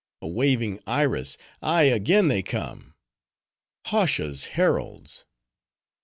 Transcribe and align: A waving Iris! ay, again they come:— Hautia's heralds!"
A 0.19 0.27
waving 0.27 0.79
Iris! 0.87 1.37
ay, 1.61 1.83
again 1.83 2.27
they 2.27 2.41
come:— 2.41 2.95
Hautia's 3.85 4.45
heralds!" 4.57 5.25